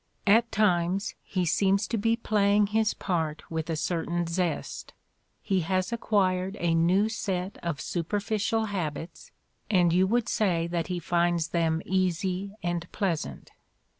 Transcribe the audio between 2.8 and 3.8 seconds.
part with a